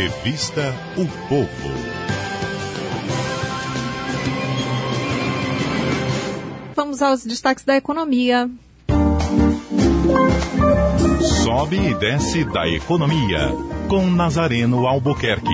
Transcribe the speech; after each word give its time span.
Revista 0.00 0.74
O 0.96 1.06
Povo. 1.28 1.50
Vamos 6.74 7.02
aos 7.02 7.22
destaques 7.22 7.66
da 7.66 7.76
economia. 7.76 8.48
Sobe 11.44 11.76
e 11.76 11.94
desce 11.96 12.46
da 12.46 12.66
economia. 12.66 13.50
Com 13.90 14.06
Nazareno 14.06 14.86
Albuquerque. 14.86 15.52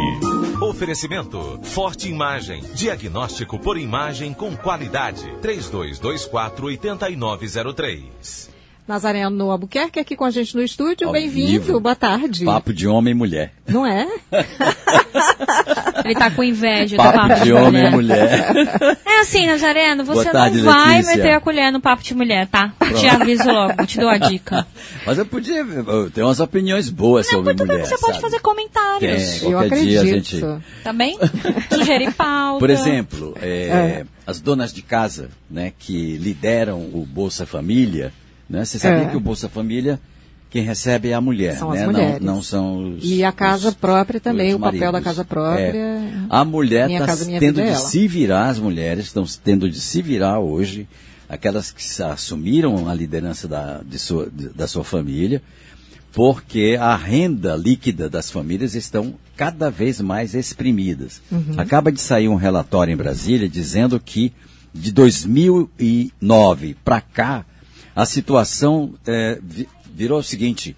Oferecimento 0.62 1.58
Forte 1.64 2.08
Imagem. 2.08 2.62
Diagnóstico 2.72 3.58
por 3.58 3.76
imagem 3.76 4.32
com 4.32 4.56
qualidade. 4.56 5.28
3224 5.42 6.66
8903. 6.66 8.55
Nazareno 8.86 9.50
Albuquerque 9.50 9.98
aqui 9.98 10.14
com 10.14 10.24
a 10.24 10.30
gente 10.30 10.54
no 10.54 10.62
estúdio. 10.62 11.10
Bem-vindo, 11.10 11.80
boa 11.80 11.96
tarde. 11.96 12.44
Papo 12.44 12.72
de 12.72 12.86
homem 12.86 13.10
e 13.10 13.14
mulher. 13.16 13.52
Não 13.66 13.84
é? 13.84 14.06
Ele 16.04 16.14
tá 16.14 16.30
com 16.30 16.44
inveja 16.44 16.96
Papo, 16.96 17.10
do 17.18 17.28
papo 17.28 17.44
de 17.44 17.52
homem 17.52 17.84
e 17.84 17.90
mulher. 17.90 18.54
É 19.04 19.20
assim, 19.22 19.44
Nazareno, 19.46 20.04
você 20.04 20.30
tarde, 20.30 20.58
não 20.58 20.72
vai 20.72 20.98
Letícia. 20.98 21.16
meter 21.16 21.32
a 21.32 21.40
colher 21.40 21.72
no 21.72 21.80
papo 21.80 22.00
de 22.04 22.14
mulher, 22.14 22.46
tá? 22.46 22.72
Te 22.96 23.08
aviso 23.08 23.50
logo, 23.50 23.84
te 23.86 23.98
dou 23.98 24.08
a 24.08 24.18
dica. 24.18 24.64
Mas 25.04 25.18
eu 25.18 25.26
podia. 25.26 25.62
Eu 25.62 26.08
tenho 26.12 26.28
umas 26.28 26.38
opiniões 26.38 26.88
boas 26.88 27.26
sobre 27.26 27.42
Muito 27.54 27.66
bem, 27.66 27.76
mulher. 27.78 27.86
você 27.88 27.98
pode 27.98 28.12
sabe? 28.12 28.20
fazer 28.22 28.38
comentários. 28.40 29.40
Tem, 29.40 29.50
Eu 29.50 29.58
qualquer 29.58 29.80
dia 29.80 29.98
a 29.98 30.02
acredito. 30.04 30.30
gente. 30.36 30.62
Tá 30.84 30.92
bem? 30.92 31.18
Sugerir 31.74 32.12
pauta. 32.14 32.60
Por 32.60 32.70
exemplo, 32.70 33.36
é, 33.42 33.48
É. 33.66 34.04
as 34.24 34.40
donas 34.40 34.72
de 34.72 34.82
casa, 34.82 35.28
né, 35.50 35.72
que 35.76 36.16
lideram 36.18 36.78
o 36.82 37.04
Bolsa 37.04 37.44
Família, 37.44 38.12
né? 38.48 38.64
Você 38.64 38.78
sabia 38.78 39.04
É. 39.04 39.08
que 39.10 39.16
o 39.16 39.20
Bolsa 39.20 39.48
Família 39.48 40.00
quem 40.48 40.62
recebe 40.62 41.08
é 41.10 41.12
a 41.14 41.20
mulher, 41.20 41.56
São 41.58 41.70
as 41.72 41.80
né? 41.80 41.86
mulheres. 41.86 42.20
Não, 42.24 42.36
não 42.36 42.42
são 42.42 42.94
os 42.96 43.04
E 43.04 43.22
a 43.24 43.32
casa 43.32 43.68
os- 43.70 43.74
própria 43.74 44.20
também, 44.20 44.54
o 44.54 44.58
papel 44.60 44.92
da 44.92 45.00
casa 45.02 45.24
própria. 45.24 45.64
É. 45.76 46.12
A 46.30 46.44
mulher 46.44 46.88
está 46.90 47.16
tendo 47.16 47.60
é 47.60 47.64
de 47.64 47.70
ela. 47.70 47.74
se 47.78 48.06
virar, 48.08 48.48
as 48.48 48.58
mulheres 48.58 49.06
estão 49.06 49.24
tendo 49.42 49.68
de 49.68 49.80
se 49.80 50.00
virar 50.00 50.38
hoje, 50.38 50.88
aquelas 51.28 51.72
que 51.72 51.82
assumiram 52.02 52.88
a 52.88 52.94
liderança 52.94 53.48
da, 53.48 53.82
de 53.84 53.98
sua, 53.98 54.30
de- 54.32 54.48
da 54.50 54.66
sua 54.68 54.84
família, 54.84 55.42
porque 56.12 56.78
a 56.80 56.96
renda 56.96 57.56
líquida 57.56 58.08
das 58.08 58.30
famílias 58.30 58.74
estão 58.76 59.14
cada 59.36 59.68
vez 59.68 60.00
mais 60.00 60.32
exprimidas. 60.34 61.20
Uhum. 61.30 61.54
Acaba 61.58 61.90
de 61.92 62.00
sair 62.00 62.28
um 62.28 62.36
relatório 62.36 62.92
em 62.92 62.96
Brasília 62.96 63.48
dizendo 63.48 63.98
que 64.00 64.32
de 64.72 64.92
2009 64.92 66.76
para 66.84 67.00
cá, 67.00 67.44
a 67.96 68.04
situação 68.06 68.94
vi- 69.42 69.68
virou 69.92 70.20
o 70.20 70.22
seguinte: 70.22 70.76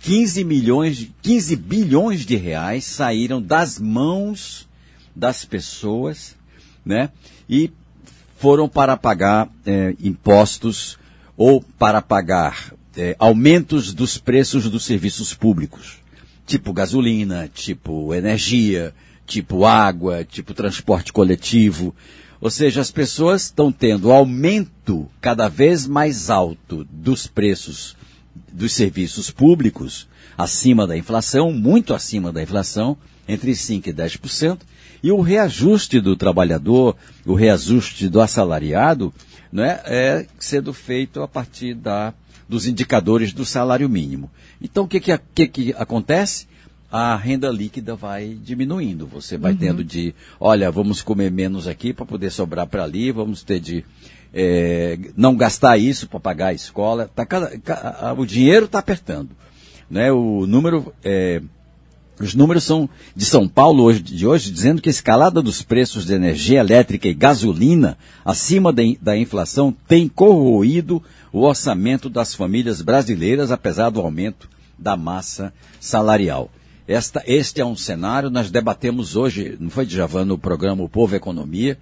15 0.00 0.44
milhões, 0.44 0.96
de- 0.96 1.12
15 1.22 1.56
bilhões 1.56 2.26
de 2.26 2.36
reais 2.36 2.84
saíram 2.84 3.40
das 3.40 3.78
mãos 3.78 4.68
das 5.14 5.44
pessoas, 5.44 6.36
né? 6.84 7.10
E 7.48 7.70
foram 8.38 8.68
para 8.68 8.96
pagar 8.96 9.48
eh, 9.66 9.94
impostos 10.00 10.98
ou 11.36 11.60
para 11.78 12.00
pagar 12.02 12.72
eh, 12.96 13.16
aumentos 13.18 13.92
dos 13.94 14.18
preços 14.18 14.68
dos 14.70 14.84
serviços 14.84 15.34
públicos, 15.34 15.98
tipo 16.46 16.72
gasolina, 16.72 17.48
tipo 17.52 18.14
energia, 18.14 18.94
tipo 19.26 19.64
água, 19.64 20.24
tipo 20.24 20.54
transporte 20.54 21.12
coletivo. 21.12 21.94
Ou 22.40 22.50
seja, 22.50 22.80
as 22.80 22.90
pessoas 22.90 23.44
estão 23.44 23.72
tendo 23.72 24.12
aumento 24.12 25.08
cada 25.20 25.48
vez 25.48 25.86
mais 25.86 26.30
alto 26.30 26.86
dos 26.90 27.26
preços 27.26 27.96
dos 28.52 28.72
serviços 28.72 29.30
públicos, 29.30 30.08
acima 30.36 30.86
da 30.86 30.96
inflação, 30.96 31.52
muito 31.52 31.92
acima 31.92 32.32
da 32.32 32.42
inflação, 32.42 32.96
entre 33.26 33.52
5% 33.52 33.88
e 33.88 33.92
10%, 33.92 34.58
e 35.02 35.12
o 35.12 35.20
reajuste 35.20 36.00
do 36.00 36.16
trabalhador, 36.16 36.96
o 37.26 37.34
reajuste 37.34 38.08
do 38.08 38.20
assalariado, 38.20 39.12
né, 39.52 39.80
é 39.84 40.26
sendo 40.38 40.72
feito 40.72 41.22
a 41.22 41.28
partir 41.28 41.74
da, 41.74 42.14
dos 42.48 42.66
indicadores 42.66 43.32
do 43.32 43.44
salário 43.44 43.88
mínimo. 43.88 44.30
Então, 44.60 44.84
o 44.84 44.88
que, 44.88 45.00
que, 45.00 45.18
que, 45.34 45.48
que 45.48 45.74
acontece? 45.76 46.46
A 46.90 47.14
renda 47.16 47.50
líquida 47.50 47.94
vai 47.94 48.34
diminuindo. 48.42 49.06
Você 49.06 49.36
vai 49.36 49.54
tendo 49.54 49.84
de, 49.84 50.14
olha, 50.40 50.70
vamos 50.70 51.02
comer 51.02 51.30
menos 51.30 51.66
aqui 51.66 51.92
para 51.92 52.06
poder 52.06 52.30
sobrar 52.30 52.66
para 52.66 52.82
ali, 52.84 53.12
vamos 53.12 53.42
ter 53.42 53.60
de 53.60 53.84
é, 54.32 54.98
não 55.16 55.36
gastar 55.36 55.76
isso 55.76 56.08
para 56.08 56.18
pagar 56.18 56.46
a 56.48 56.52
escola. 56.54 57.10
Tá 57.14 57.26
o 58.16 58.24
dinheiro 58.24 58.64
está 58.64 58.78
apertando. 58.78 59.30
Né? 59.90 60.10
O 60.10 60.46
número, 60.46 60.92
é, 61.04 61.42
os 62.18 62.34
números 62.34 62.64
são 62.64 62.88
de 63.14 63.26
São 63.26 63.46
Paulo 63.46 63.84
hoje, 63.84 64.00
de 64.00 64.26
hoje, 64.26 64.50
dizendo 64.50 64.80
que 64.80 64.88
a 64.88 64.90
escalada 64.90 65.42
dos 65.42 65.60
preços 65.62 66.06
de 66.06 66.14
energia 66.14 66.60
elétrica 66.60 67.06
e 67.06 67.12
gasolina 67.14 67.98
acima 68.24 68.74
in- 68.78 68.96
da 69.00 69.14
inflação 69.16 69.76
tem 69.86 70.08
corroído 70.08 71.02
o 71.30 71.40
orçamento 71.42 72.08
das 72.08 72.34
famílias 72.34 72.80
brasileiras, 72.80 73.50
apesar 73.50 73.90
do 73.90 74.00
aumento 74.00 74.48
da 74.78 74.96
massa 74.96 75.52
salarial. 75.78 76.50
Esta, 76.88 77.22
este 77.26 77.60
é 77.60 77.64
um 77.64 77.76
cenário, 77.76 78.30
nós 78.30 78.50
debatemos 78.50 79.14
hoje, 79.14 79.56
não 79.60 79.68
foi, 79.68 79.84
Djavan, 79.84 80.24
no 80.24 80.38
programa 80.38 80.82
O 80.82 80.88
Povo 80.88 81.14
Economia, 81.14 81.78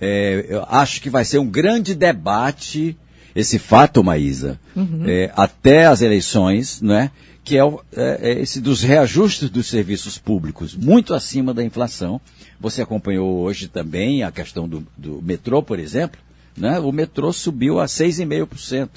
é, 0.00 0.44
eu 0.48 0.62
acho 0.68 1.00
que 1.00 1.08
vai 1.08 1.24
ser 1.24 1.38
um 1.38 1.46
grande 1.48 1.94
debate 1.94 2.96
esse 3.34 3.58
fato, 3.58 4.04
Maísa, 4.04 4.60
é, 5.06 5.30
até 5.34 5.86
as 5.86 6.00
eleições, 6.02 6.80
né? 6.82 7.10
Que 7.44 7.56
é, 7.58 7.64
o- 7.64 7.80
é- 7.94 8.18
é 8.30 8.40
esse 8.40 8.60
dos 8.60 8.82
reajustes 8.82 9.48
dos 9.50 9.66
serviços 9.68 10.18
públicos, 10.18 10.74
muito 10.74 11.14
acima 11.14 11.52
da 11.54 11.62
inflação. 11.62 12.20
Você 12.60 12.82
acompanhou 12.82 13.38
hoje 13.40 13.68
também 13.68 14.22
a 14.22 14.32
questão 14.32 14.66
do, 14.68 14.86
do 14.96 15.20
metrô, 15.22 15.62
por 15.62 15.78
exemplo, 15.78 16.18
né? 16.56 16.78
O 16.80 16.90
metrô 16.92 17.30
subiu 17.32 17.78
a 17.78 17.86
6,5%, 17.86 18.88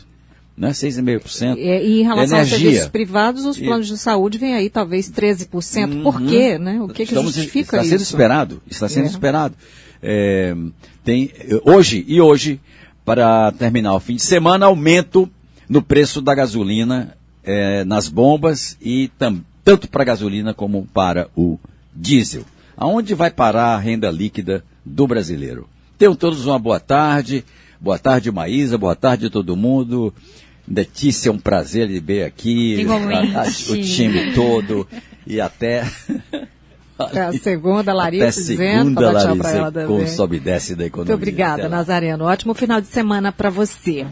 né? 0.59 0.71
6,5%. 0.71 1.55
E, 1.57 1.61
e 1.61 2.01
em 2.01 2.03
relação 2.03 2.37
aos 2.37 2.47
Energia. 2.47 2.57
serviços 2.59 2.89
privados, 2.89 3.45
os 3.45 3.57
E- 3.57 3.63
planos 3.63 3.87
de 3.87 3.97
saúde 3.97 4.37
vêm 4.37 4.53
aí 4.55 4.69
talvez 4.69 5.09
13%. 5.09 6.03
Por 6.03 6.21
quê? 6.21 6.59
Né? 6.59 6.79
O 6.81 6.87
que, 6.89 6.95
que 6.95 7.03
Estamos- 7.03 7.33
justifica 7.33 7.77
está 7.77 7.81
isso? 7.81 7.89
sendo 7.91 8.01
esperado, 8.01 8.61
está 8.69 8.89
sendo 8.89 9.05
É. 9.05 9.09
esperado. 9.09 9.55
É, 10.03 10.55
tem, 11.03 11.31
hoje 11.65 12.03
e 12.07 12.19
hoje, 12.21 12.59
para 13.05 13.51
terminar 13.53 13.93
o 13.95 13.99
fim 13.99 14.15
de 14.17 14.21
semana, 14.21 14.65
aumento 14.65 15.29
no 15.67 15.81
preço 15.81 16.21
da 16.21 16.35
gasolina 16.35 17.15
é, 17.43 17.83
nas 17.85 18.07
bombas 18.09 18.77
e 18.81 19.07
tam- 19.17 19.41
tanto 19.63 19.87
para 19.89 20.01
a 20.03 20.05
gasolina 20.05 20.53
como 20.53 20.85
para 20.93 21.29
o 21.35 21.57
diesel. 21.95 22.43
Aonde 22.77 23.13
vai 23.15 23.31
parar 23.31 23.75
a 23.75 23.77
renda 23.77 24.11
líquida 24.11 24.63
do 24.85 25.07
brasileiro? 25.07 25.67
Tenham 25.97 26.15
todos 26.15 26.45
uma 26.45 26.59
boa 26.59 26.79
tarde. 26.79 27.43
Boa 27.81 27.97
tarde, 27.97 28.31
Maísa. 28.31 28.77
Boa 28.77 28.95
tarde, 28.95 29.29
todo 29.29 29.55
mundo. 29.55 30.13
Letícia, 30.69 31.29
é 31.29 31.31
um 31.31 31.39
prazer 31.39 31.87
lhe 31.87 31.99
ver 31.99 32.23
aqui. 32.23 32.75
Igualmente. 32.81 33.35
A- 33.35 33.41
a- 33.41 33.45
o 33.73 33.81
time 33.81 34.33
todo. 34.33 34.87
E 35.25 35.41
até. 35.41 35.83
É 37.13 37.21
a 37.21 37.31
segunda, 37.31 37.91
Até 37.91 37.93
Larissa 37.93 38.41
dizendo, 38.41 38.57
segunda, 38.89 39.09
Larissa, 39.11 39.49
ela 39.51 39.71
com 39.87 40.05
sobe 40.05 40.35
e 40.35 40.39
desce 40.41 40.75
da 40.75 40.85
economia. 40.85 41.13
Muito 41.15 41.23
obrigada, 41.29 41.61
Até. 41.63 41.69
Nazareno. 41.69 42.25
Ótimo 42.25 42.53
final 42.53 42.81
de 42.81 42.87
semana 42.87 43.31
para 43.31 43.49
você. 43.49 44.05